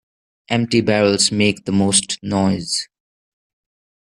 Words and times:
Empty 0.49 0.81
barrels 0.81 1.31
make 1.31 1.65
the 1.65 1.71
most 1.71 2.17
noise. 2.23 2.87